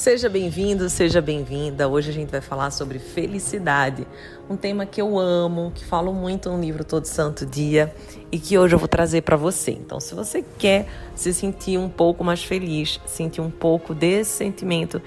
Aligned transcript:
Seja 0.00 0.30
bem-vindo, 0.30 0.88
seja 0.88 1.20
bem-vinda. 1.20 1.86
Hoje 1.86 2.08
a 2.08 2.12
gente 2.14 2.30
vai 2.30 2.40
falar 2.40 2.70
sobre 2.70 2.98
felicidade, 2.98 4.06
um 4.48 4.56
tema 4.56 4.86
que 4.86 4.98
eu 4.98 5.18
amo, 5.18 5.72
que 5.74 5.84
falo 5.84 6.10
muito 6.10 6.48
no 6.48 6.58
livro 6.58 6.82
Todo 6.82 7.04
Santo 7.04 7.44
Dia 7.44 7.94
e 8.32 8.38
que 8.38 8.56
hoje 8.56 8.74
eu 8.74 8.78
vou 8.78 8.88
trazer 8.88 9.20
para 9.20 9.36
você. 9.36 9.72
Então, 9.72 10.00
se 10.00 10.14
você 10.14 10.42
quer 10.58 10.86
se 11.14 11.34
sentir 11.34 11.76
um 11.76 11.90
pouco 11.90 12.24
mais 12.24 12.42
feliz, 12.42 12.98
sentir 13.04 13.42
um 13.42 13.50
pouco 13.50 13.92
desse 13.94 14.30
sentimento 14.30 15.02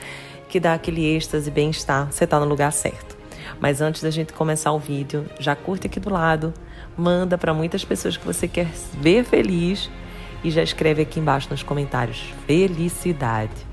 que 0.47 0.59
dá 0.59 0.75
aquele 0.75 1.03
êxtase 1.15 1.49
e 1.49 1.51
bem-estar, 1.51 2.11
você 2.11 2.25
está 2.25 2.39
no 2.39 2.45
lugar 2.45 2.71
certo. 2.71 3.17
Mas 3.59 3.81
antes 3.81 4.03
da 4.03 4.11
gente 4.11 4.31
começar 4.31 4.71
o 4.73 4.77
vídeo, 4.77 5.25
já 5.39 5.55
curte 5.55 5.87
aqui 5.87 5.99
do 5.99 6.11
lado, 6.11 6.53
manda 6.95 7.35
para 7.35 7.51
muitas 7.51 7.83
pessoas 7.83 8.15
que 8.15 8.27
você 8.27 8.47
quer 8.47 8.67
ver 9.01 9.25
feliz 9.25 9.89
e 10.43 10.51
já 10.51 10.61
escreve 10.61 11.01
aqui 11.01 11.19
embaixo 11.19 11.47
nos 11.49 11.63
comentários 11.63 12.31
felicidade. 12.45 13.72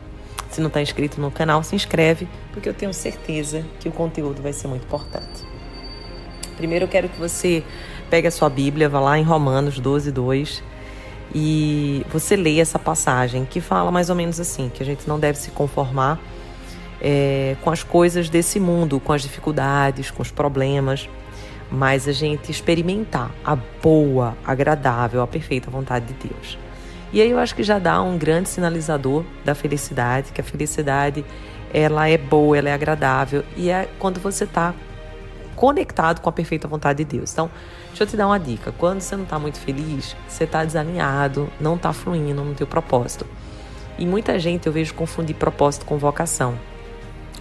Se 0.50 0.60
não 0.60 0.68
está 0.68 0.82
inscrito 0.82 1.20
no 1.20 1.30
canal, 1.30 1.62
se 1.62 1.76
inscreve, 1.76 2.28
porque 2.52 2.68
eu 2.68 2.74
tenho 2.74 2.92
certeza 2.92 3.64
que 3.78 3.88
o 3.88 3.92
conteúdo 3.92 4.42
vai 4.42 4.52
ser 4.52 4.68
muito 4.68 4.84
importante. 4.84 5.44
Primeiro 6.56 6.84
eu 6.84 6.88
quero 6.88 7.08
que 7.08 7.18
você 7.18 7.62
pegue 8.10 8.26
a 8.26 8.30
sua 8.30 8.50
Bíblia, 8.50 8.88
vá 8.88 9.00
lá 9.00 9.18
em 9.18 9.22
Romanos 9.22 9.78
12, 9.78 10.10
2 10.10 10.62
e 11.34 12.04
você 12.10 12.34
leia 12.34 12.62
essa 12.62 12.78
passagem 12.78 13.44
que 13.44 13.60
fala 13.60 13.90
mais 13.90 14.10
ou 14.10 14.16
menos 14.16 14.40
assim, 14.40 14.68
que 14.68 14.82
a 14.82 14.86
gente 14.86 15.08
não 15.08 15.18
deve 15.18 15.38
se 15.38 15.50
conformar 15.52 16.20
é, 17.00 17.56
com 17.62 17.70
as 17.70 17.82
coisas 17.82 18.28
desse 18.28 18.58
mundo, 18.58 19.00
com 19.00 19.12
as 19.12 19.22
dificuldades, 19.22 20.10
com 20.10 20.22
os 20.22 20.30
problemas, 20.30 21.08
mas 21.70 22.08
a 22.08 22.12
gente 22.12 22.50
experimentar 22.50 23.30
a 23.44 23.56
boa, 23.56 24.36
agradável, 24.44 25.22
a 25.22 25.26
perfeita 25.26 25.70
vontade 25.70 26.06
de 26.06 26.28
Deus. 26.28 26.58
E 27.12 27.20
aí 27.20 27.30
eu 27.30 27.38
acho 27.38 27.54
que 27.54 27.62
já 27.62 27.78
dá 27.78 28.00
um 28.02 28.16
grande 28.16 28.48
sinalizador 28.48 29.24
da 29.44 29.54
felicidade, 29.54 30.32
que 30.32 30.40
a 30.40 30.44
felicidade 30.44 31.24
ela 31.72 32.08
é 32.08 32.16
boa, 32.16 32.56
ela 32.56 32.68
é 32.68 32.72
agradável 32.72 33.44
e 33.56 33.70
é 33.70 33.88
quando 33.98 34.20
você 34.20 34.44
está 34.44 34.74
conectado 35.56 36.20
com 36.20 36.28
a 36.28 36.32
perfeita 36.32 36.66
vontade 36.66 37.04
de 37.04 37.18
Deus. 37.18 37.32
Então, 37.32 37.50
deixa 37.88 38.04
eu 38.04 38.06
te 38.06 38.16
dar 38.16 38.26
uma 38.26 38.38
dica. 38.38 38.72
Quando 38.78 39.00
você 39.00 39.16
não 39.16 39.24
está 39.24 39.38
muito 39.38 39.58
feliz, 39.58 40.16
você 40.26 40.44
está 40.44 40.64
desalinhado, 40.64 41.50
não 41.60 41.74
está 41.74 41.92
fluindo 41.92 42.42
no 42.42 42.54
teu 42.54 42.66
propósito. 42.66 43.26
E 43.98 44.06
muita 44.06 44.38
gente 44.38 44.66
eu 44.66 44.72
vejo 44.72 44.94
confundir 44.94 45.36
propósito 45.36 45.84
com 45.84 45.98
vocação. 45.98 46.54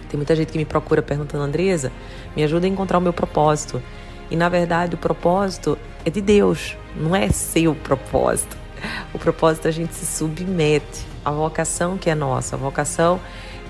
Tem 0.08 0.18
muita 0.18 0.36
gente 0.36 0.52
que 0.52 0.58
me 0.58 0.64
procura 0.64 1.00
perguntando, 1.00 1.44
Andresa, 1.44 1.90
me 2.36 2.42
ajuda 2.44 2.66
a 2.66 2.68
encontrar 2.68 2.98
o 2.98 3.00
meu 3.00 3.12
propósito. 3.12 3.82
E 4.30 4.36
na 4.36 4.48
verdade, 4.48 4.96
o 4.96 4.98
propósito 4.98 5.78
é 6.04 6.10
de 6.10 6.20
Deus, 6.20 6.76
não 6.94 7.16
é 7.16 7.28
seu 7.30 7.74
propósito. 7.74 8.59
O 9.12 9.18
propósito 9.18 9.68
a 9.68 9.70
gente 9.70 9.94
se 9.94 10.06
submete 10.06 11.04
à 11.24 11.30
vocação 11.30 11.98
que 11.98 12.08
é 12.08 12.14
nossa, 12.14 12.56
a 12.56 12.58
vocação 12.58 13.20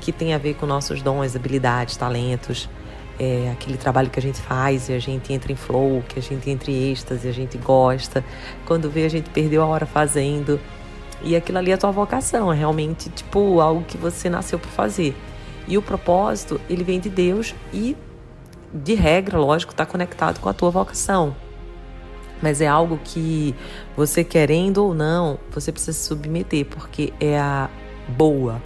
que 0.01 0.13
tem 0.13 0.35
a 0.35 0.39
ver 0.39 0.55
com 0.55 0.67
nossos 0.67 1.03
dons, 1.03 1.37
habilidades, 1.37 1.97
talentos, 1.97 2.69
é, 3.19 3.51
aquele 3.53 3.77
trabalho 3.77 4.09
que 4.09 4.19
a 4.19 4.23
gente 4.23 4.41
faz 4.41 4.89
e 4.89 4.95
a 4.95 4.99
gente 4.99 5.33
entra 5.33 5.53
em 5.53 5.57
flow, 5.57 6.03
que 6.09 6.19
a 6.19 6.23
gente 6.23 6.49
entra 6.49 6.71
em 6.71 6.91
êxtase, 6.91 7.29
a 7.29 7.33
gente 7.33 7.59
gosta. 7.59 8.25
Quando 8.65 8.91
vê, 8.91 9.05
a 9.05 9.11
gente 9.11 9.29
perdeu 9.29 9.63
a 9.63 9.67
hora 9.67 9.85
fazendo. 9.85 10.59
E 11.23 11.37
aquilo 11.37 11.59
ali 11.59 11.71
é 11.71 11.75
a 11.75 11.79
tua 11.79 11.91
vocação, 11.91 12.51
é 12.51 12.57
realmente 12.57 13.11
tipo 13.11 13.61
algo 13.61 13.85
que 13.85 13.99
você 13.99 14.31
nasceu 14.31 14.59
para 14.59 14.71
fazer. 14.71 15.15
E 15.69 15.77
o 15.77 15.83
propósito, 15.83 16.59
ele 16.69 16.83
vem 16.83 16.99
de 16.99 17.11
Deus 17.11 17.55
e, 17.75 17.95
de 18.73 18.95
regra, 18.95 19.39
lógico, 19.39 19.73
está 19.73 19.85
conectado 19.85 20.41
com 20.41 20.49
a 20.49 20.55
tua 20.55 20.71
vocação 20.71 21.37
mas 22.43 22.61
é 22.61 22.67
algo 22.67 22.99
que 23.03 23.55
você 23.97 24.25
querendo 24.25 24.85
ou 24.85 24.95
não, 24.95 25.39
você 25.51 25.71
precisa 25.71 25.93
se 25.93 26.07
submeter, 26.07 26.67
porque 26.67 27.13
é 27.21 27.39
a 27.39 27.69
boa, 28.09 28.63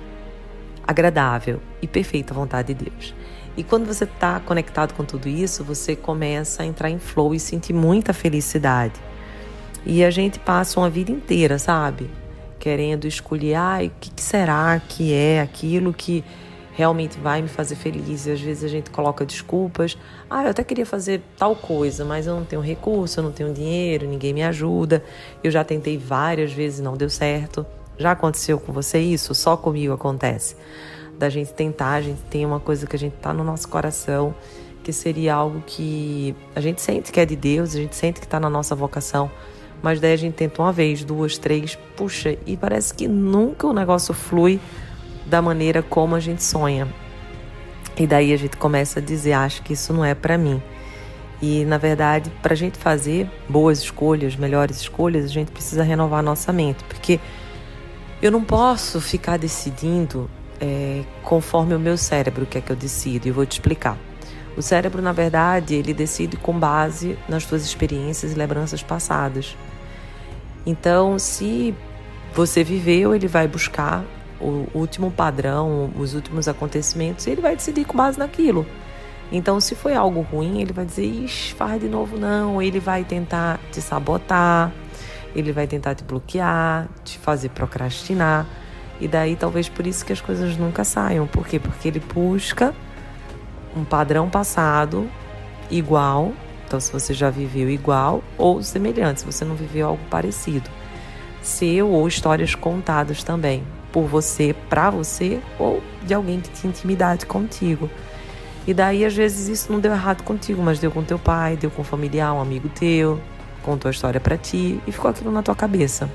agradável 0.87 1.61
e 1.83 1.87
perfeita 1.87 2.35
vontade 2.35 2.75
de 2.75 2.85
Deus. 2.85 3.15
E 3.57 3.62
quando 3.62 3.87
você 3.87 4.05
está 4.05 4.41
conectado 4.41 4.95
com 4.95 5.05
tudo 5.05 5.29
isso, 5.29 5.62
você 5.62 5.95
começa 5.95 6.62
a 6.62 6.67
entrar 6.67 6.91
em 6.91 6.99
flow 6.99 7.35
e 7.35 7.41
sentir 7.41 7.73
muita 7.73 8.12
felicidade. 8.12 8.95
E 9.87 10.03
a 10.03 10.11
gente 10.11 10.39
passa 10.39 10.81
uma 10.81 10.91
vida 10.91 11.12
inteira, 11.12 11.59
sabe? 11.59 12.11
Querendo 12.59 13.06
escolher, 13.06 13.55
ah, 13.55 13.79
o 13.83 13.91
que 14.01 14.11
será 14.21 14.81
que 14.89 15.12
é 15.12 15.41
aquilo 15.41 15.93
que 15.93 16.25
realmente 16.75 17.19
vai 17.19 17.41
me 17.41 17.49
fazer 17.49 17.77
feliz. 17.77 18.27
E 18.27 18.33
às 18.33 18.41
vezes 18.41 18.65
a 18.65 18.69
gente 18.69 18.91
coloca 18.91 19.25
desculpas. 19.25 19.97
Ah, 20.29 20.45
eu 20.45 20.51
até 20.51 20.62
queria 20.62 20.85
fazer 20.85 21.23
tal 21.39 21.55
coisa, 21.55 22.05
mas 22.05 22.27
eu 22.27 22.35
não 22.35 22.45
tenho 22.45 22.61
recurso, 22.61 23.21
eu 23.21 23.25
não 23.25 23.33
tenho 23.33 23.53
dinheiro, 23.53 24.07
ninguém 24.07 24.35
me 24.35 24.43
ajuda. 24.43 25.03
Eu 25.43 25.51
já 25.51 25.65
tentei 25.65 25.97
várias 25.97 26.53
vezes 26.53 26.81
e 26.81 26.83
não 26.83 26.97
deu 26.97 27.09
certo. 27.09 27.65
Já 27.97 28.11
aconteceu 28.11 28.59
com 28.59 28.73
você 28.73 28.99
isso? 28.99 29.35
Só 29.35 29.57
comigo 29.57 29.93
acontece. 29.93 30.57
Da 31.17 31.29
gente 31.29 31.53
tentar, 31.53 31.93
a 31.93 32.03
gente 32.03 32.21
tem 32.23 32.45
uma 32.45 32.59
coisa 32.59 32.87
que 32.87 32.97
a 32.97 32.99
gente 32.99 33.15
tá 33.15 33.33
no 33.33 33.45
nosso 33.45 33.69
coração, 33.69 34.35
que 34.83 34.93
seria 34.93 35.35
algo 35.35 35.62
que 35.65 36.35
a 36.56 36.61
gente 36.61 36.83
sente 36.83 37.12
que 37.12 37.21
é 37.21 37.25
de 37.25 37.37
Deus, 37.37 37.75
a 37.75 37.79
gente 37.79 37.95
sente 37.95 38.21
que 38.21 38.27
tá 38.27 38.41
na 38.41 38.51
nossa 38.51 38.75
vocação. 38.75 39.31
Mas 39.81 40.01
daí 40.01 40.12
a 40.12 40.17
gente 40.17 40.35
tenta 40.35 40.61
uma 40.61 40.73
vez, 40.73 41.05
duas, 41.05 41.39
três, 41.39 41.79
puxa, 41.97 42.37
e 42.47 42.56
parece 42.56 42.93
que 42.93 43.06
nunca 43.06 43.67
o 43.67 43.73
negócio 43.73 44.12
flui 44.12 44.59
da 45.34 45.43
maneira 45.43 45.83
como 45.83 46.15
a 46.15 46.21
gente 46.21 46.45
sonha. 46.45 46.87
E 47.97 48.06
daí 48.06 48.33
a 48.33 48.37
gente 48.37 48.56
começa 48.56 49.00
a 49.00 49.03
dizer, 49.03 49.33
acho 49.33 49.65
que 49.65 49.72
isso 49.72 49.93
não 49.93 50.05
é 50.05 50.15
para 50.15 50.39
mim. 50.39 50.62
E 51.43 51.65
na 51.65 51.77
verdade, 51.77 52.31
para 52.41 52.53
a 52.53 52.56
gente 52.56 52.78
fazer 52.78 53.28
boas 53.49 53.81
escolhas, 53.81 54.37
melhores 54.37 54.77
escolhas, 54.77 55.25
a 55.25 55.28
gente 55.28 55.50
precisa 55.50 55.83
renovar 55.83 56.23
nossa 56.23 56.53
mente, 56.53 56.84
porque 56.84 57.19
eu 58.23 58.31
não 58.31 58.44
posso 58.44 59.00
ficar 59.00 59.37
decidindo 59.37 60.31
é, 60.61 61.03
conforme 61.25 61.75
o 61.75 61.81
meu 61.81 61.97
cérebro 61.97 62.47
quer 62.47 62.62
que 62.62 62.71
eu 62.71 62.77
decida. 62.77 63.27
E 63.27 63.33
vou 63.33 63.44
te 63.44 63.55
explicar. 63.55 63.99
O 64.56 64.62
cérebro, 64.62 65.03
na 65.03 65.11
verdade, 65.11 65.75
ele 65.75 65.93
decide 65.93 66.37
com 66.37 66.56
base 66.56 67.19
nas 67.28 67.43
suas 67.43 67.65
experiências 67.65 68.31
e 68.31 68.34
lembranças 68.37 68.84
passadas. 68.84 69.56
Então, 70.65 71.19
se 71.19 71.75
você 72.33 72.62
viveu, 72.62 73.17
ele 73.17 73.27
vai 73.27 73.49
buscar 73.49 74.05
o 74.41 74.67
último 74.75 75.11
padrão, 75.11 75.91
os 75.97 76.15
últimos 76.15 76.49
acontecimentos, 76.49 77.27
e 77.27 77.31
ele 77.31 77.41
vai 77.41 77.56
decidir 77.56 77.84
com 77.84 77.97
base 77.97 78.19
naquilo. 78.19 78.67
Então, 79.33 79.61
se 79.61 79.75
foi 79.75 79.95
algo 79.95 80.21
ruim, 80.21 80.61
ele 80.61 80.72
vai 80.72 80.84
dizer, 80.84 81.05
ixi, 81.05 81.55
faz 81.55 81.81
de 81.81 81.89
novo 81.89 82.19
não. 82.19 82.61
Ele 82.61 82.78
vai 82.78 83.05
tentar 83.05 83.59
te 83.73 83.81
sabotar, 83.81 84.73
ele 85.34 85.50
vai 85.50 85.67
tentar 85.67 85.94
te 85.94 86.05
bloquear, 86.05 86.89
te 87.05 87.19
fazer 87.19 87.49
procrastinar. 87.49 88.47
E 89.00 89.09
daí, 89.09 89.34
talvez 89.34 89.69
por 89.69 89.87
isso 89.87 90.05
que 90.05 90.12
as 90.12 90.21
coisas 90.21 90.56
nunca 90.56 90.84
saiam. 90.84 91.27
Por 91.27 91.47
quê? 91.47 91.59
Porque 91.59 91.89
ele 91.89 92.00
busca 92.00 92.75
um 93.77 93.84
padrão 93.84 94.28
passado 94.31 95.09
igual. 95.71 96.33
Então, 96.67 96.78
se 96.78 96.93
você 96.93 97.12
já 97.12 97.31
viveu 97.31 97.69
igual 97.69 98.23
ou 98.39 98.62
semelhante, 98.62 99.21
se 99.21 99.27
você 99.27 99.44
não 99.44 99.55
viveu 99.55 99.89
algo 99.89 100.03
parecido. 100.09 100.71
Seu 101.43 101.91
ou 101.91 102.06
histórias 102.06 102.55
contadas 102.55 103.23
também 103.23 103.65
por 103.94 104.06
você, 104.09 104.56
para 104.69 104.91
você, 104.91 105.41
ou 105.56 105.81
de 106.05 106.12
alguém 106.12 106.41
que 106.41 106.50
tinha 106.50 106.69
intimidade 106.69 107.27
contigo. 107.27 107.88
E 108.66 108.75
daí, 108.75 109.05
às 109.05 109.15
vezes, 109.15 109.47
isso 109.47 109.72
não 109.72 109.79
deu 109.79 109.93
errado 109.93 110.25
contigo, 110.25 110.61
mas 110.61 110.81
deu 110.81 110.91
com 110.91 111.05
teu 111.05 111.17
pai, 111.17 111.56
deu 111.56 111.70
com 111.70 111.82
um 111.82 111.85
familiar, 111.85 112.35
um 112.35 112.41
amigo 112.41 112.69
teu, 112.69 113.20
contou 113.62 113.88
a 113.88 113.93
história 113.93 114.19
para 114.19 114.37
ti 114.37 114.81
e 114.85 114.91
ficou 114.91 115.08
aquilo 115.08 115.31
na 115.31 115.44
tua 115.44 115.55
cabeça. 115.55 116.11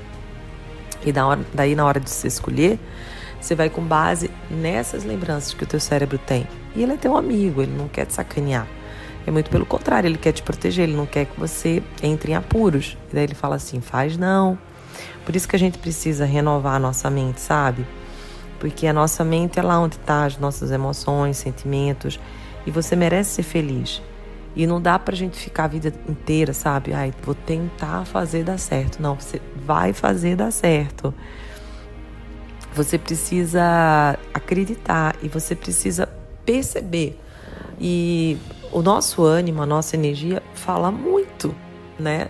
E 1.06 1.10
daí, 1.54 1.74
na 1.74 1.86
hora 1.86 1.98
de 1.98 2.10
se 2.10 2.26
escolher, 2.26 2.78
você 3.40 3.54
vai 3.54 3.70
com 3.70 3.80
base 3.80 4.30
nessas 4.50 5.02
lembranças 5.02 5.54
que 5.54 5.64
o 5.64 5.66
teu 5.66 5.80
cérebro 5.80 6.18
tem. 6.18 6.46
E 6.76 6.82
ele 6.82 6.92
é 6.92 6.96
teu 6.98 7.16
amigo, 7.16 7.62
ele 7.62 7.74
não 7.74 7.88
quer 7.88 8.04
te 8.04 8.12
sacanear. 8.12 8.66
É 9.26 9.30
muito 9.30 9.48
pelo 9.48 9.64
contrário, 9.64 10.06
ele 10.06 10.18
quer 10.18 10.32
te 10.32 10.42
proteger, 10.42 10.86
ele 10.86 10.96
não 10.96 11.06
quer 11.06 11.24
que 11.24 11.40
você 11.40 11.82
entre 12.02 12.32
em 12.32 12.34
apuros. 12.34 12.98
E 13.10 13.14
daí 13.14 13.24
ele 13.24 13.34
fala 13.34 13.56
assim: 13.56 13.80
faz 13.80 14.18
não, 14.18 14.58
por 15.24 15.34
isso 15.36 15.48
que 15.48 15.56
a 15.56 15.58
gente 15.58 15.78
precisa 15.78 16.24
renovar 16.24 16.74
a 16.74 16.78
nossa 16.78 17.10
mente, 17.10 17.40
sabe? 17.40 17.86
Porque 18.58 18.86
a 18.86 18.92
nossa 18.92 19.24
mente 19.24 19.58
é 19.58 19.62
lá 19.62 19.80
onde 19.80 19.96
está 19.96 20.24
as 20.24 20.36
nossas 20.38 20.70
emoções, 20.70 21.36
sentimentos, 21.36 22.20
e 22.66 22.70
você 22.70 22.94
merece 22.94 23.30
ser 23.30 23.42
feliz. 23.42 24.02
E 24.54 24.66
não 24.66 24.80
dá 24.80 24.98
pra 24.98 25.14
gente 25.14 25.38
ficar 25.38 25.64
a 25.64 25.68
vida 25.68 25.92
inteira, 26.08 26.52
sabe? 26.52 26.92
Ai, 26.92 27.12
vou 27.22 27.34
tentar 27.34 28.04
fazer 28.04 28.44
dar 28.44 28.58
certo. 28.58 29.00
Não, 29.00 29.14
você 29.14 29.40
vai 29.64 29.92
fazer 29.92 30.36
dar 30.36 30.50
certo. 30.50 31.14
Você 32.74 32.98
precisa 32.98 34.18
acreditar 34.34 35.16
e 35.22 35.28
você 35.28 35.54
precisa 35.54 36.08
perceber 36.44 37.18
E 37.80 38.36
o 38.70 38.82
nosso 38.82 39.24
ânimo, 39.24 39.62
a 39.62 39.66
nossa 39.66 39.96
energia 39.96 40.42
fala 40.54 40.90
muito, 40.90 41.54
né? 41.98 42.28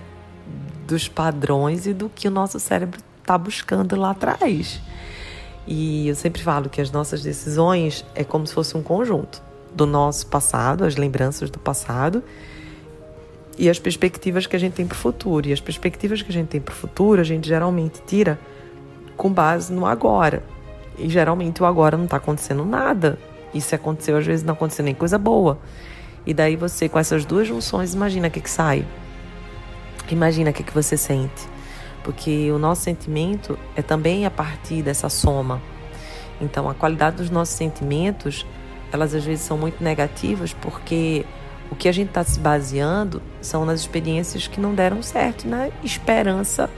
Dos 0.91 1.07
padrões 1.07 1.87
e 1.87 1.95
do 1.95 2.09
que 2.09 2.27
o 2.27 2.33
nosso 2.33 2.59
cérebro 2.59 3.01
está 3.21 3.39
buscando 3.39 3.95
lá 3.95 4.11
atrás. 4.11 4.81
E 5.65 6.09
eu 6.09 6.17
sempre 6.17 6.43
falo 6.43 6.69
que 6.69 6.81
as 6.81 6.91
nossas 6.91 7.23
decisões 7.23 8.05
é 8.13 8.25
como 8.25 8.45
se 8.45 8.53
fosse 8.53 8.77
um 8.77 8.83
conjunto 8.83 9.41
do 9.73 9.87
nosso 9.87 10.27
passado, 10.27 10.85
as 10.85 10.97
lembranças 10.97 11.49
do 11.49 11.61
passado 11.61 12.25
e 13.57 13.71
as 13.71 13.79
perspectivas 13.79 14.49
que 14.49 14.57
a 14.57 14.59
gente 14.59 14.73
tem 14.73 14.85
para 14.85 14.97
o 14.97 14.99
futuro. 14.99 15.47
E 15.47 15.53
as 15.53 15.61
perspectivas 15.61 16.23
que 16.23 16.29
a 16.29 16.33
gente 16.33 16.49
tem 16.49 16.61
para 16.61 16.73
o 16.73 16.77
futuro, 16.77 17.21
a 17.21 17.25
gente 17.25 17.47
geralmente 17.47 18.03
tira 18.05 18.37
com 19.17 19.33
base 19.33 19.73
no 19.73 19.87
agora. 19.87 20.43
E 20.99 21.09
geralmente 21.09 21.63
o 21.63 21.67
agora 21.67 21.97
não 21.97 22.07
está 22.07 22.17
acontecendo 22.17 22.65
nada. 22.65 23.17
E 23.55 23.61
se 23.61 23.77
aconteceu, 23.77 24.17
às 24.17 24.27
vezes 24.27 24.45
não 24.45 24.55
aconteceu 24.55 24.85
nem 24.85 24.95
coisa 24.95 25.17
boa. 25.17 25.57
E 26.27 26.35
daí 26.35 26.57
você, 26.57 26.89
com 26.89 26.99
essas 26.99 27.25
duas 27.25 27.47
junções, 27.47 27.95
imagina 27.95 28.27
o 28.27 28.31
que, 28.33 28.41
que 28.41 28.51
sai. 28.51 28.85
Imagina 30.15 30.51
o 30.51 30.53
que, 30.53 30.62
que 30.62 30.75
você 30.75 30.97
sente. 30.97 31.49
Porque 32.03 32.51
o 32.51 32.59
nosso 32.59 32.83
sentimento 32.83 33.59
é 33.77 33.83
também 33.83 34.27
a 34.27 34.31
partir 34.31 34.83
dessa 34.83 35.09
soma. 35.09 35.61
Então, 36.41 36.69
a 36.69 36.75
qualidade 36.75 37.17
dos 37.17 37.31
nossos 37.31 37.55
sentimentos, 37.55 38.47
elas 38.93 39.15
às 39.15 39.25
vezes 39.25 39.45
são 39.45 39.59
muito 39.59 39.83
negativas 39.85 40.55
porque 40.55 41.25
o 41.71 41.77
que 41.77 41.89
a 41.89 41.93
gente 41.93 42.09
está 42.09 42.25
se 42.25 42.41
baseando 42.41 43.23
são 43.41 43.65
nas 43.65 43.81
experiências 43.81 44.47
que 44.47 44.61
não 44.61 44.75
deram 44.75 45.03
certo, 45.03 45.47
na 45.47 45.69
esperança, 45.85 46.69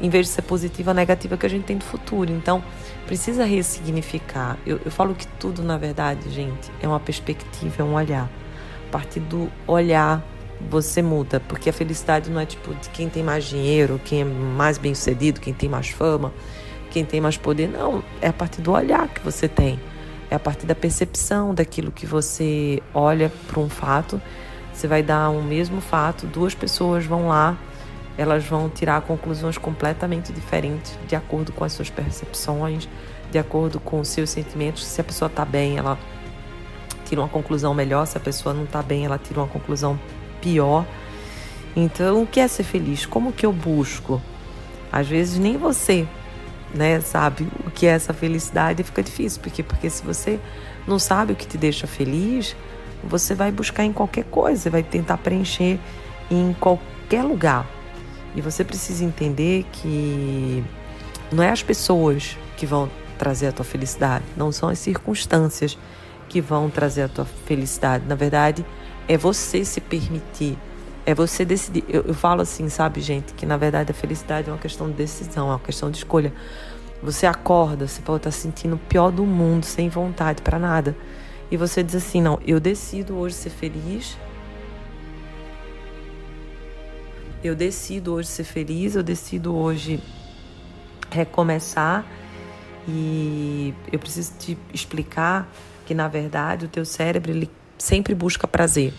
em 0.00 0.08
vez 0.08 0.26
de 0.26 0.32
ser 0.32 0.42
positiva, 0.42 0.94
negativa 0.94 1.36
que 1.36 1.46
a 1.46 1.50
gente 1.50 1.64
tem 1.64 1.76
do 1.76 1.84
futuro. 1.84 2.32
Então, 2.32 2.62
precisa 3.06 3.44
ressignificar. 3.44 4.56
Eu, 4.66 4.80
eu 4.84 4.90
falo 4.90 5.14
que 5.14 5.26
tudo, 5.26 5.62
na 5.62 5.76
verdade, 5.76 6.30
gente, 6.30 6.70
é 6.80 6.88
uma 6.88 7.00
perspectiva, 7.00 7.82
é 7.82 7.84
um 7.84 7.94
olhar. 7.94 8.28
A 8.88 8.90
partir 8.90 9.20
do 9.20 9.50
olhar, 9.66 10.24
você 10.70 11.02
muda, 11.02 11.40
porque 11.40 11.70
a 11.70 11.72
felicidade 11.72 12.30
não 12.30 12.40
é 12.40 12.46
tipo 12.46 12.74
de 12.74 12.88
quem 12.90 13.08
tem 13.08 13.22
mais 13.22 13.44
dinheiro, 13.44 14.00
quem 14.04 14.22
é 14.22 14.24
mais 14.24 14.78
bem 14.78 14.94
sucedido, 14.94 15.40
quem 15.40 15.52
tem 15.52 15.68
mais 15.68 15.88
fama, 15.88 16.32
quem 16.90 17.04
tem 17.04 17.20
mais 17.20 17.36
poder. 17.36 17.68
Não, 17.68 18.02
é 18.20 18.28
a 18.28 18.32
partir 18.32 18.60
do 18.60 18.72
olhar 18.72 19.08
que 19.08 19.20
você 19.20 19.48
tem. 19.48 19.78
É 20.30 20.34
a 20.34 20.38
partir 20.38 20.66
da 20.66 20.74
percepção 20.74 21.54
daquilo 21.54 21.90
que 21.90 22.06
você 22.06 22.82
olha 22.92 23.32
para 23.46 23.60
um 23.60 23.68
fato. 23.68 24.20
Você 24.72 24.86
vai 24.86 25.02
dar 25.02 25.30
um 25.30 25.42
mesmo 25.42 25.80
fato, 25.80 26.26
duas 26.26 26.54
pessoas 26.54 27.04
vão 27.04 27.28
lá 27.28 27.56
elas 28.18 28.44
vão 28.44 28.68
tirar 28.68 29.00
conclusões 29.02 29.56
completamente 29.56 30.32
diferentes 30.32 30.98
de 31.06 31.14
acordo 31.14 31.52
com 31.52 31.62
as 31.62 31.72
suas 31.72 31.88
percepções, 31.88 32.88
de 33.30 33.38
acordo 33.38 33.78
com 33.78 34.00
os 34.00 34.08
seus 34.08 34.28
sentimentos. 34.28 34.84
Se 34.84 35.00
a 35.00 35.04
pessoa 35.04 35.28
está 35.28 35.44
bem, 35.44 35.78
ela 35.78 35.96
tira 37.04 37.20
uma 37.20 37.28
conclusão 37.28 37.72
melhor, 37.72 38.04
se 38.06 38.18
a 38.18 38.20
pessoa 38.20 38.52
não 38.52 38.64
está 38.64 38.82
bem, 38.82 39.04
ela 39.04 39.18
tira 39.18 39.38
uma 39.38 39.46
conclusão 39.46 39.98
pior. 40.40 40.86
Então, 41.76 42.22
o 42.22 42.26
que 42.26 42.40
é 42.40 42.48
ser 42.48 42.64
feliz? 42.64 43.06
Como 43.06 43.32
que 43.32 43.46
eu 43.46 43.52
busco? 43.52 44.20
Às 44.90 45.06
vezes 45.06 45.38
nem 45.38 45.56
você, 45.56 46.06
né, 46.74 47.00
sabe 47.00 47.46
o 47.66 47.70
que 47.70 47.86
é 47.86 47.90
essa 47.90 48.12
felicidade, 48.12 48.82
fica 48.82 49.02
difícil, 49.02 49.40
porque 49.42 49.62
porque 49.62 49.88
se 49.90 50.02
você 50.02 50.40
não 50.86 50.98
sabe 50.98 51.32
o 51.32 51.36
que 51.36 51.46
te 51.46 51.58
deixa 51.58 51.86
feliz, 51.86 52.56
você 53.04 53.34
vai 53.34 53.52
buscar 53.52 53.84
em 53.84 53.92
qualquer 53.92 54.24
coisa, 54.24 54.70
vai 54.70 54.82
tentar 54.82 55.18
preencher 55.18 55.78
em 56.30 56.54
qualquer 56.58 57.22
lugar. 57.22 57.66
E 58.34 58.40
você 58.40 58.64
precisa 58.64 59.04
entender 59.04 59.66
que 59.72 60.64
não 61.30 61.42
é 61.42 61.50
as 61.50 61.62
pessoas 61.62 62.36
que 62.56 62.66
vão 62.66 62.90
trazer 63.18 63.48
a 63.48 63.52
tua 63.52 63.64
felicidade, 63.64 64.24
não 64.36 64.52
são 64.52 64.68
as 64.68 64.78
circunstâncias 64.78 65.76
que 66.28 66.40
vão 66.40 66.70
trazer 66.70 67.02
a 67.02 67.08
tua 67.08 67.24
felicidade. 67.24 68.04
Na 68.06 68.14
verdade, 68.14 68.64
é 69.08 69.16
você 69.16 69.64
se 69.64 69.80
permitir, 69.80 70.56
é 71.06 71.14
você 71.14 71.44
decidir. 71.44 71.84
Eu, 71.88 72.02
eu 72.02 72.14
falo 72.14 72.42
assim, 72.42 72.68
sabe, 72.68 73.00
gente, 73.00 73.32
que 73.34 73.46
na 73.46 73.56
verdade 73.56 73.90
a 73.90 73.94
felicidade 73.94 74.48
é 74.48 74.52
uma 74.52 74.58
questão 74.58 74.88
de 74.88 74.94
decisão, 74.94 75.48
é 75.48 75.52
uma 75.52 75.58
questão 75.58 75.90
de 75.90 75.98
escolha. 75.98 76.32
Você 77.02 77.26
acorda, 77.26 77.88
você 77.88 78.02
pode 78.02 78.18
estar 78.18 78.30
sentindo 78.30 78.76
o 78.76 78.78
pior 78.78 79.10
do 79.10 79.24
mundo, 79.24 79.64
sem 79.64 79.88
vontade 79.88 80.42
para 80.42 80.58
nada. 80.58 80.96
E 81.50 81.56
você 81.56 81.82
diz 81.82 81.94
assim: 81.94 82.20
não, 82.20 82.38
eu 82.46 82.60
decido 82.60 83.16
hoje 83.16 83.34
ser 83.34 83.50
feliz 83.50 84.16
eu 87.42 87.54
decido 87.54 88.14
hoje 88.14 88.28
ser 88.28 88.44
feliz, 88.44 88.96
eu 88.96 89.02
decido 89.02 89.54
hoje 89.54 90.02
recomeçar 91.10 92.04
e 92.86 93.72
eu 93.92 93.98
preciso 93.98 94.32
te 94.38 94.58
explicar 94.72 95.48
que 95.86 95.94
na 95.94 96.08
verdade 96.08 96.66
o 96.66 96.68
teu 96.68 96.84
cérebro 96.84 97.30
ele 97.30 97.50
sempre 97.78 98.14
busca 98.14 98.46
prazer. 98.46 98.92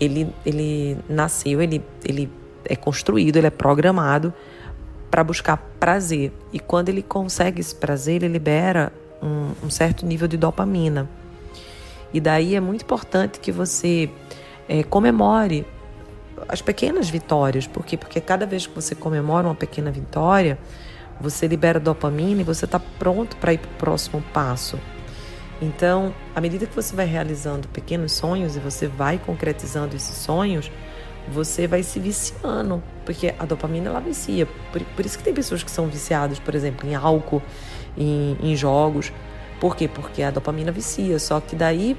Ele, 0.00 0.32
ele 0.44 0.98
nasceu, 1.08 1.60
ele, 1.62 1.82
ele 2.04 2.30
é 2.64 2.76
construído, 2.76 3.36
ele 3.36 3.46
é 3.46 3.50
programado 3.50 4.32
para 5.10 5.22
buscar 5.22 5.56
prazer. 5.78 6.32
E 6.52 6.58
quando 6.58 6.88
ele 6.88 7.02
consegue 7.02 7.60
esse 7.60 7.74
prazer, 7.74 8.22
ele 8.22 8.32
libera 8.32 8.92
um, 9.22 9.66
um, 9.66 9.70
certo 9.70 10.06
nível 10.06 10.26
de 10.26 10.36
dopamina. 10.36 11.08
E 12.12 12.20
daí 12.20 12.54
é 12.54 12.60
muito 12.60 12.82
importante 12.82 13.40
que 13.40 13.52
você 13.52 14.10
é, 14.68 14.82
comemore 14.82 15.66
as 16.48 16.60
pequenas 16.60 17.08
vitórias. 17.08 17.66
Por 17.66 17.84
quê? 17.84 17.96
Porque 17.96 18.20
cada 18.20 18.46
vez 18.46 18.66
que 18.66 18.74
você 18.74 18.94
comemora 18.94 19.46
uma 19.46 19.54
pequena 19.54 19.90
vitória, 19.90 20.58
você 21.20 21.46
libera 21.46 21.78
dopamina 21.78 22.40
e 22.40 22.44
você 22.44 22.64
está 22.64 22.80
pronto 22.80 23.36
para 23.36 23.52
ir 23.52 23.58
para 23.58 23.70
o 23.70 23.74
próximo 23.74 24.22
passo. 24.32 24.78
Então, 25.62 26.12
à 26.34 26.40
medida 26.40 26.66
que 26.66 26.74
você 26.74 26.94
vai 26.96 27.06
realizando 27.06 27.68
pequenos 27.68 28.10
sonhos 28.10 28.56
e 28.56 28.58
você 28.58 28.88
vai 28.88 29.16
concretizando 29.16 29.94
esses 29.94 30.16
sonhos, 30.16 30.68
você 31.28 31.68
vai 31.68 31.84
se 31.84 32.00
viciando, 32.00 32.82
porque 33.06 33.32
a 33.38 33.44
dopamina 33.44 33.88
ela 33.88 34.00
vicia. 34.00 34.44
Por, 34.72 34.82
por 34.82 35.06
isso 35.06 35.16
que 35.16 35.22
tem 35.22 35.32
pessoas 35.32 35.62
que 35.62 35.70
são 35.70 35.86
viciadas, 35.86 36.40
por 36.40 36.56
exemplo, 36.56 36.88
em 36.88 36.96
álcool, 36.96 37.40
em, 37.96 38.36
em 38.42 38.56
jogos. 38.56 39.12
Por 39.60 39.76
quê? 39.76 39.86
Porque 39.86 40.24
a 40.24 40.32
dopamina 40.32 40.72
vicia. 40.72 41.16
Só 41.20 41.38
que 41.38 41.54
daí, 41.54 41.92
o 41.92 41.96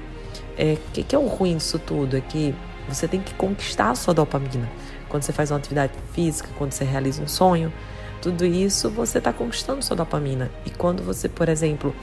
é, 0.58 0.76
que, 0.92 1.02
que 1.02 1.16
é 1.16 1.18
o 1.18 1.26
ruim 1.26 1.56
disso 1.56 1.78
tudo? 1.78 2.18
É 2.18 2.20
que 2.20 2.54
você 2.86 3.08
tem 3.08 3.22
que 3.22 3.32
conquistar 3.32 3.92
a 3.92 3.94
sua 3.94 4.12
dopamina. 4.12 4.70
Quando 5.08 5.22
você 5.22 5.32
faz 5.32 5.50
uma 5.50 5.56
atividade 5.56 5.94
física, 6.12 6.50
quando 6.58 6.72
você 6.72 6.84
realiza 6.84 7.22
um 7.22 7.28
sonho, 7.28 7.72
tudo 8.20 8.44
isso 8.44 8.90
você 8.90 9.16
está 9.16 9.32
conquistando 9.32 9.82
sua 9.82 9.96
dopamina. 9.96 10.50
E 10.66 10.70
quando 10.70 11.02
você, 11.02 11.30
por 11.30 11.48
exemplo, 11.48 11.94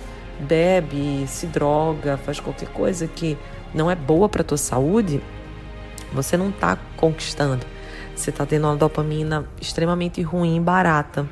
bebe, 0.41 1.25
se 1.27 1.47
droga, 1.47 2.17
faz 2.17 2.39
qualquer 2.39 2.69
coisa 2.69 3.07
que 3.07 3.37
não 3.73 3.89
é 3.89 3.95
boa 3.95 4.27
para 4.27 4.43
tua 4.43 4.57
saúde, 4.57 5.21
você 6.11 6.35
não 6.35 6.49
está 6.49 6.77
conquistando. 6.97 7.65
Você 8.15 8.29
está 8.29 8.45
tendo 8.45 8.67
uma 8.67 8.75
dopamina 8.75 9.45
extremamente 9.59 10.21
ruim, 10.21 10.61
barata. 10.61 11.25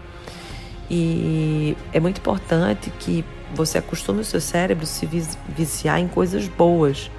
E 0.90 1.76
é 1.92 2.00
muito 2.00 2.20
importante 2.20 2.90
que 3.00 3.24
você 3.54 3.78
acostume 3.78 4.22
o 4.22 4.26
seu 4.26 4.40
cérebro 4.40 4.84
a 4.84 4.88
se 4.88 5.08
viciar 5.50 6.00
em 6.00 6.08
coisas 6.08 6.48
boas 6.48 7.12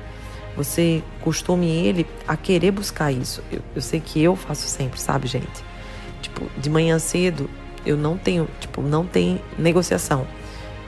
você 0.56 1.02
costume 1.22 1.68
ele 1.68 2.06
a 2.26 2.36
querer 2.36 2.70
buscar 2.70 3.12
isso. 3.12 3.42
Eu, 3.50 3.60
eu 3.74 3.82
sei 3.82 4.00
que 4.00 4.22
eu 4.22 4.36
faço 4.36 4.66
sempre, 4.68 5.00
sabe, 5.00 5.26
gente? 5.26 5.64
Tipo, 6.20 6.46
de 6.58 6.68
manhã 6.68 6.98
cedo 6.98 7.48
eu 7.86 7.96
não 7.96 8.18
tenho, 8.18 8.48
tipo, 8.60 8.82
não 8.82 9.06
tem 9.06 9.40
negociação. 9.58 10.26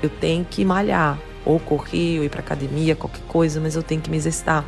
Eu 0.02 0.10
tenho 0.10 0.44
que 0.44 0.64
malhar, 0.64 1.18
ou 1.44 1.60
correr, 1.60 2.18
ou 2.18 2.24
ir 2.24 2.28
para 2.28 2.40
academia, 2.40 2.96
qualquer 2.96 3.22
coisa, 3.28 3.60
mas 3.60 3.76
eu 3.76 3.82
tenho 3.82 4.00
que 4.00 4.10
me 4.10 4.16
exercitar. 4.16 4.64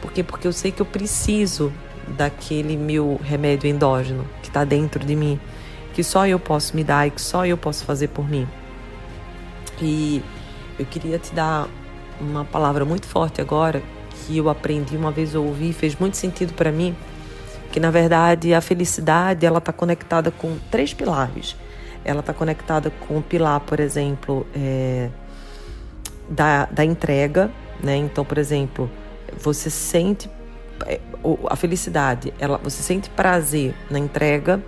Por 0.00 0.12
quê? 0.12 0.22
Porque 0.22 0.46
eu 0.46 0.52
sei 0.52 0.70
que 0.70 0.82
eu 0.82 0.86
preciso 0.86 1.72
daquele 2.16 2.76
meu 2.76 3.18
remédio 3.24 3.68
endógeno 3.68 4.24
que 4.42 4.48
está 4.48 4.64
dentro 4.64 5.04
de 5.04 5.16
mim, 5.16 5.40
que 5.94 6.04
só 6.04 6.26
eu 6.26 6.38
posso 6.38 6.76
me 6.76 6.84
dar 6.84 7.06
e 7.06 7.10
que 7.10 7.20
só 7.20 7.46
eu 7.46 7.56
posso 7.56 7.84
fazer 7.84 8.08
por 8.08 8.28
mim. 8.28 8.46
E 9.80 10.22
eu 10.78 10.86
queria 10.86 11.18
te 11.18 11.34
dar 11.34 11.68
uma 12.20 12.44
palavra 12.44 12.84
muito 12.84 13.06
forte 13.06 13.40
agora, 13.40 13.82
que 14.26 14.36
eu 14.36 14.48
aprendi 14.48 14.96
uma 14.96 15.10
vez 15.10 15.34
eu 15.34 15.44
ouvi 15.44 15.72
fez 15.72 15.96
muito 15.96 16.16
sentido 16.16 16.52
para 16.54 16.72
mim 16.72 16.96
que 17.70 17.80
na 17.80 17.90
verdade 17.90 18.54
a 18.54 18.60
felicidade 18.60 19.44
ela 19.44 19.58
está 19.58 19.72
conectada 19.72 20.30
com 20.30 20.56
três 20.70 20.94
pilares 20.94 21.56
ela 22.06 22.20
está 22.20 22.32
conectada 22.32 22.90
com 22.90 23.18
o 23.18 23.22
pilar 23.22 23.60
por 23.60 23.80
exemplo 23.80 24.46
é, 24.54 25.10
da, 26.28 26.66
da 26.66 26.84
entrega 26.84 27.50
né 27.82 27.96
então 27.96 28.24
por 28.24 28.38
exemplo 28.38 28.90
você 29.38 29.68
sente 29.68 30.30
é, 30.86 31.00
a 31.48 31.56
felicidade 31.56 32.32
ela 32.38 32.58
você 32.58 32.82
sente 32.82 33.10
prazer 33.10 33.74
na 33.90 33.98
entrega 33.98 34.62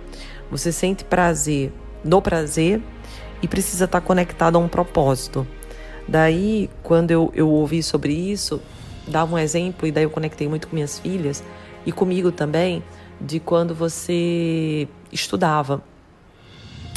você 0.51 0.71
sente 0.71 1.03
prazer 1.03 1.71
no 2.03 2.21
prazer 2.21 2.81
e 3.41 3.47
precisa 3.47 3.85
estar 3.85 4.01
tá 4.01 4.05
conectado 4.05 4.57
a 4.57 4.59
um 4.59 4.67
propósito 4.67 5.47
daí 6.07 6.69
quando 6.83 7.11
eu, 7.11 7.31
eu 7.33 7.49
ouvi 7.49 7.81
sobre 7.81 8.13
isso 8.13 8.61
dava 9.09 9.35
um 9.35 9.37
exemplo, 9.37 9.87
e 9.87 9.91
daí 9.91 10.03
eu 10.03 10.09
conectei 10.09 10.47
muito 10.47 10.67
com 10.67 10.75
minhas 10.75 10.99
filhas 10.99 11.43
e 11.85 11.91
comigo 11.91 12.31
também, 12.31 12.83
de 13.19 13.39
quando 13.39 13.73
você 13.73 14.87
estudava. 15.11 15.81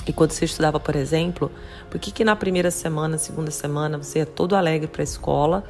E 0.07 0.13
quando 0.13 0.33
você 0.33 0.45
estudava, 0.45 0.81
por 0.81 0.97
exemplo, 0.97 1.51
por 1.91 2.01
que, 2.01 2.11
que 2.11 2.25
na 2.25 2.35
primeira 2.35 2.71
semana, 2.71 3.19
segunda 3.19 3.51
semana, 3.51 3.99
você 3.99 4.19
ia 4.19 4.27
todo 4.27 4.57
alegre 4.57 4.89
para 4.89 5.03
a 5.03 5.05
escola 5.05 5.65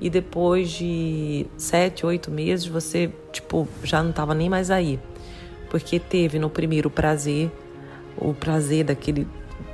e 0.00 0.10
depois 0.10 0.70
de 0.70 1.46
sete, 1.56 2.04
oito 2.04 2.30
meses 2.30 2.66
você, 2.66 3.10
tipo, 3.32 3.68
já 3.82 4.02
não 4.02 4.10
estava 4.10 4.34
nem 4.34 4.48
mais 4.48 4.70
aí. 4.70 4.98
Porque 5.70 5.98
teve 5.98 6.38
no 6.38 6.50
primeiro 6.50 6.90
prazer, 6.90 7.50
o 8.16 8.34
prazer 8.34 8.84
daquele, 8.84 9.26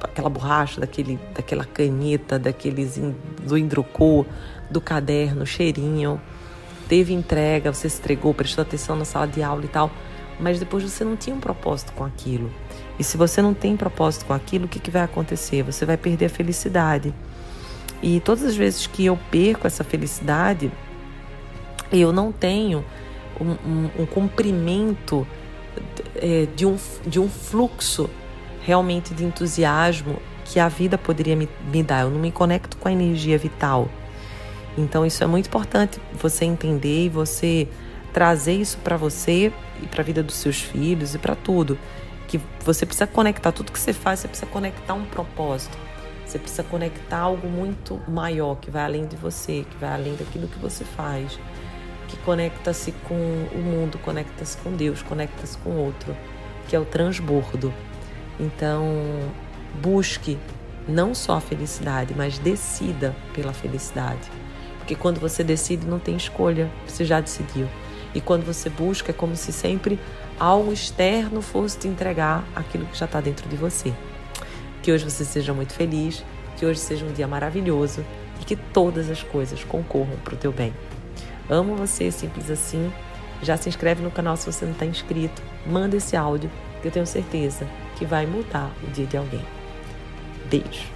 aquela 0.02 0.28
borracha, 0.28 0.80
daquele, 0.80 1.18
daquela 1.34 1.64
caneta, 1.64 2.38
daqueles, 2.38 3.00
do 3.42 3.56
hidrocor, 3.56 4.26
do 4.70 4.80
caderno, 4.80 5.46
cheirinho. 5.46 6.20
Teve 6.88 7.12
entrega, 7.12 7.72
você 7.72 7.88
se 7.88 7.98
entregou, 7.98 8.34
prestou 8.34 8.62
atenção 8.62 8.94
na 8.94 9.04
sala 9.04 9.26
de 9.26 9.42
aula 9.42 9.64
e 9.64 9.68
tal. 9.68 9.90
Mas 10.38 10.58
depois 10.58 10.84
você 10.84 11.04
não 11.04 11.16
tinha 11.16 11.34
um 11.34 11.40
propósito 11.40 11.92
com 11.92 12.04
aquilo. 12.04 12.50
E 12.98 13.04
se 13.04 13.16
você 13.16 13.40
não 13.40 13.54
tem 13.54 13.76
propósito 13.76 14.26
com 14.26 14.32
aquilo, 14.32 14.66
o 14.66 14.68
que, 14.68 14.78
que 14.78 14.90
vai 14.90 15.02
acontecer? 15.02 15.62
Você 15.62 15.86
vai 15.86 15.96
perder 15.96 16.26
a 16.26 16.30
felicidade. 16.30 17.14
E 18.02 18.20
todas 18.20 18.44
as 18.44 18.56
vezes 18.56 18.86
que 18.86 19.06
eu 19.06 19.18
perco 19.30 19.66
essa 19.66 19.82
felicidade, 19.82 20.70
eu 21.90 22.12
não 22.12 22.32
tenho 22.32 22.84
um, 23.40 23.50
um, 23.50 23.90
um 24.00 24.06
cumprimento 24.06 25.26
é, 26.16 26.46
de, 26.54 26.66
um, 26.66 26.76
de 27.06 27.18
um 27.18 27.28
fluxo 27.28 28.10
realmente 28.60 29.14
de 29.14 29.24
entusiasmo 29.24 30.20
que 30.44 30.60
a 30.60 30.68
vida 30.68 30.98
poderia 30.98 31.36
me, 31.36 31.48
me 31.72 31.82
dar. 31.82 32.02
Eu 32.02 32.10
não 32.10 32.20
me 32.20 32.30
conecto 32.30 32.76
com 32.76 32.88
a 32.88 32.92
energia 32.92 33.38
vital. 33.38 33.88
Então, 34.76 35.06
isso 35.06 35.24
é 35.24 35.26
muito 35.26 35.46
importante 35.46 36.00
você 36.12 36.44
entender 36.44 37.06
e 37.06 37.08
você 37.08 37.66
trazer 38.12 38.54
isso 38.54 38.78
para 38.78 38.96
você 38.96 39.52
e 39.82 39.86
para 39.86 40.02
a 40.02 40.04
vida 40.04 40.22
dos 40.22 40.36
seus 40.36 40.60
filhos 40.60 41.14
e 41.14 41.18
para 41.18 41.34
tudo 41.34 41.78
que 42.26 42.40
você 42.60 42.84
precisa 42.84 43.06
conectar 43.06 43.52
tudo 43.52 43.72
que 43.72 43.78
você 43.78 43.92
faz, 43.92 44.20
você 44.20 44.28
precisa 44.28 44.50
conectar 44.50 44.94
um 44.94 45.04
propósito. 45.04 45.76
Você 46.24 46.38
precisa 46.38 46.64
conectar 46.64 47.18
algo 47.18 47.48
muito 47.48 48.00
maior 48.08 48.56
que 48.56 48.70
vai 48.70 48.82
além 48.84 49.06
de 49.06 49.16
você, 49.16 49.64
que 49.70 49.76
vai 49.76 49.92
além 49.92 50.16
daquilo 50.16 50.48
que 50.48 50.58
você 50.58 50.84
faz, 50.84 51.38
que 52.08 52.16
conecta-se 52.18 52.90
com 53.08 53.14
o 53.14 53.58
mundo, 53.58 53.96
conecta-se 53.98 54.56
com 54.58 54.72
Deus, 54.72 55.02
conecta-se 55.02 55.56
com 55.58 55.70
outro, 55.70 56.16
que 56.68 56.74
é 56.74 56.80
o 56.80 56.84
transbordo. 56.84 57.72
Então, 58.40 58.84
busque 59.80 60.36
não 60.88 61.14
só 61.14 61.36
a 61.36 61.40
felicidade, 61.40 62.12
mas 62.16 62.38
decida 62.38 63.14
pela 63.32 63.52
felicidade. 63.52 64.30
Porque 64.78 64.96
quando 64.96 65.20
você 65.20 65.44
decide, 65.44 65.86
não 65.86 66.00
tem 66.00 66.16
escolha, 66.16 66.70
você 66.86 67.04
já 67.04 67.20
decidiu. 67.20 67.68
E 68.16 68.20
quando 68.22 68.46
você 68.46 68.70
busca, 68.70 69.10
é 69.10 69.12
como 69.12 69.36
se 69.36 69.52
sempre 69.52 70.00
algo 70.40 70.72
externo 70.72 71.42
fosse 71.42 71.76
te 71.76 71.86
entregar 71.86 72.42
aquilo 72.56 72.86
que 72.86 72.96
já 72.96 73.04
está 73.04 73.20
dentro 73.20 73.46
de 73.46 73.56
você. 73.56 73.92
Que 74.82 74.90
hoje 74.90 75.04
você 75.04 75.22
seja 75.22 75.52
muito 75.52 75.74
feliz, 75.74 76.24
que 76.56 76.64
hoje 76.64 76.80
seja 76.80 77.04
um 77.04 77.12
dia 77.12 77.28
maravilhoso 77.28 78.02
e 78.40 78.44
que 78.46 78.56
todas 78.56 79.10
as 79.10 79.22
coisas 79.22 79.62
concorram 79.64 80.16
para 80.24 80.32
o 80.32 80.38
teu 80.38 80.50
bem. 80.50 80.72
Amo 81.50 81.76
você, 81.76 82.10
simples 82.10 82.50
assim. 82.50 82.90
Já 83.42 83.58
se 83.58 83.68
inscreve 83.68 84.02
no 84.02 84.10
canal 84.10 84.34
se 84.38 84.50
você 84.50 84.64
não 84.64 84.72
está 84.72 84.86
inscrito. 84.86 85.42
Manda 85.66 85.98
esse 85.98 86.16
áudio 86.16 86.50
que 86.80 86.88
eu 86.88 86.92
tenho 86.92 87.06
certeza 87.06 87.68
que 87.96 88.06
vai 88.06 88.24
mudar 88.24 88.72
o 88.82 88.90
dia 88.92 89.04
de 89.04 89.18
alguém. 89.18 89.44
Beijo. 90.48 90.95